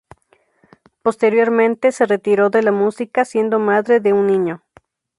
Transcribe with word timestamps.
Posteriormente 1.03 1.91
se 1.91 2.07
retiró 2.07 2.49
de 2.49 2.63
la 2.63 2.71
música 2.71 3.23
siendo 3.23 3.59
madre 3.59 3.99
de 3.99 4.13
un 4.13 4.25
niño. 4.25 4.63